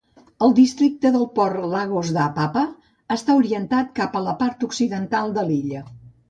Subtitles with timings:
[0.45, 2.63] El districte del port Lagos d'Apapa
[3.17, 5.85] està orientat cap a la part occidental de la illa.